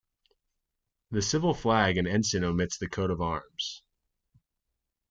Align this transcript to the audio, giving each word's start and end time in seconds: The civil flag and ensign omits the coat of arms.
The 1.11 1.21
civil 1.21 1.53
flag 1.53 1.95
and 1.99 2.07
ensign 2.07 2.43
omits 2.43 2.75
the 2.79 2.89
coat 2.89 3.11
of 3.11 3.21
arms. 3.21 3.83